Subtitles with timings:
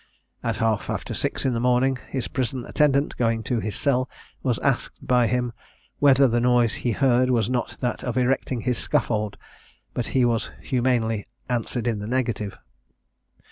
[0.41, 4.09] At half after six in the morning, his prison attendant, going to his cell,
[4.41, 5.53] was asked by him
[5.99, 9.37] "whether the noise he heard was not that of erecting his scaffold?"
[9.93, 12.57] but he was humanely answered in the negative.